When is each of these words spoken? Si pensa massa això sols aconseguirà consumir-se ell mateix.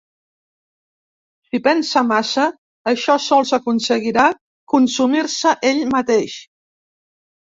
Si 1.49 1.57
pensa 1.65 2.01
massa 2.11 2.45
això 2.91 3.17
sols 3.25 3.51
aconseguirà 3.57 4.23
consumir-se 4.75 5.53
ell 5.73 5.83
mateix. 5.97 6.39